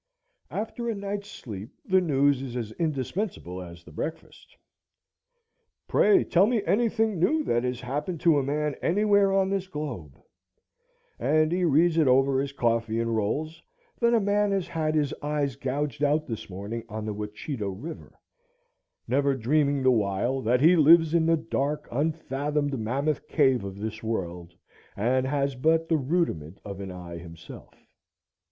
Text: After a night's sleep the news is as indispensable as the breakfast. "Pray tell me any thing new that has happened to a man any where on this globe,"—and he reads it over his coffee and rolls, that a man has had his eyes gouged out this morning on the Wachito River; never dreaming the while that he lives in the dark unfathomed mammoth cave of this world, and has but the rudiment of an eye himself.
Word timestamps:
After 0.49 0.89
a 0.89 0.95
night's 0.95 1.29
sleep 1.29 1.69
the 1.85 2.01
news 2.01 2.41
is 2.41 2.57
as 2.57 2.71
indispensable 2.79 3.61
as 3.61 3.83
the 3.83 3.91
breakfast. 3.91 4.57
"Pray 5.87 6.23
tell 6.23 6.47
me 6.47 6.63
any 6.65 6.89
thing 6.89 7.19
new 7.19 7.43
that 7.43 7.63
has 7.63 7.81
happened 7.81 8.19
to 8.21 8.39
a 8.39 8.43
man 8.43 8.73
any 8.81 9.05
where 9.05 9.31
on 9.31 9.51
this 9.51 9.67
globe,"—and 9.67 11.51
he 11.51 11.63
reads 11.65 11.99
it 11.99 12.07
over 12.07 12.41
his 12.41 12.51
coffee 12.51 12.99
and 12.99 13.15
rolls, 13.15 13.61
that 13.99 14.15
a 14.15 14.19
man 14.19 14.51
has 14.51 14.67
had 14.69 14.95
his 14.95 15.13
eyes 15.21 15.55
gouged 15.55 16.03
out 16.03 16.25
this 16.25 16.49
morning 16.49 16.83
on 16.89 17.05
the 17.05 17.13
Wachito 17.13 17.69
River; 17.69 18.11
never 19.07 19.35
dreaming 19.35 19.83
the 19.83 19.91
while 19.91 20.41
that 20.41 20.61
he 20.61 20.75
lives 20.75 21.13
in 21.13 21.27
the 21.27 21.37
dark 21.37 21.87
unfathomed 21.91 22.75
mammoth 22.79 23.27
cave 23.27 23.63
of 23.63 23.77
this 23.77 24.01
world, 24.01 24.55
and 24.97 25.27
has 25.27 25.53
but 25.53 25.87
the 25.89 25.97
rudiment 25.99 26.59
of 26.65 26.79
an 26.79 26.91
eye 26.91 27.17
himself. 27.19 27.75